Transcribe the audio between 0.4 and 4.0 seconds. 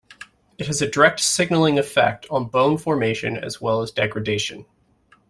It has a direct signalling effect on bone formation as well as